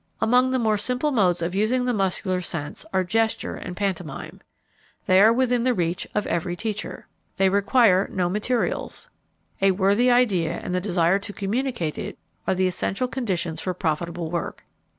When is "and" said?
3.53-3.77, 10.53-10.73